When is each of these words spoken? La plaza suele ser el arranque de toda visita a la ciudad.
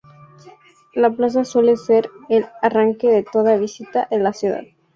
La 0.95 1.11
plaza 1.11 1.45
suele 1.45 1.77
ser 1.77 2.09
el 2.27 2.47
arranque 2.63 3.07
de 3.07 3.21
toda 3.21 3.55
visita 3.57 4.01
a 4.09 4.17
la 4.17 4.33
ciudad. 4.33 4.63